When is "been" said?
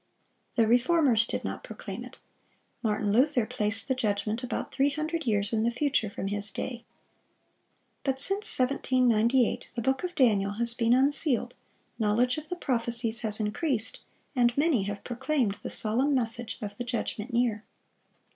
10.73-10.93